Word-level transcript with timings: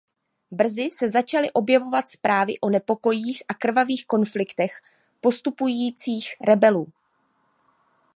Brzy 0.51 0.89
se 0.97 1.09
začaly 1.09 1.51
objevovat 1.51 2.09
zprávy 2.09 2.59
o 2.59 2.69
nepokojích 2.69 3.43
a 3.47 3.53
krvavých 3.53 4.05
konfliktech 4.05 4.81
postupujících 5.21 6.29
rebelů. 6.47 6.87